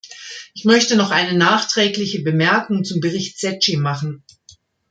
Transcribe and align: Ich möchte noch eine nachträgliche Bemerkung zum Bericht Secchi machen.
Ich 0.55 0.65
möchte 0.65 0.95
noch 0.95 1.11
eine 1.11 1.37
nachträgliche 1.37 2.23
Bemerkung 2.23 2.83
zum 2.83 3.01
Bericht 3.01 3.39
Secchi 3.39 3.77
machen. 3.77 4.23